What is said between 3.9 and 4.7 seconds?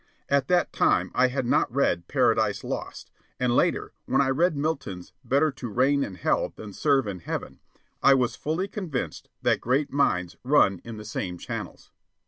when I read